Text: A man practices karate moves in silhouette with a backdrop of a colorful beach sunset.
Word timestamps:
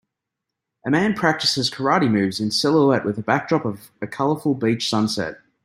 A 0.83 0.89
man 0.89 1.13
practices 1.13 1.69
karate 1.69 2.09
moves 2.09 2.39
in 2.39 2.49
silhouette 2.49 3.05
with 3.05 3.19
a 3.19 3.21
backdrop 3.21 3.65
of 3.65 3.91
a 4.01 4.07
colorful 4.07 4.55
beach 4.55 4.89
sunset. 4.89 5.37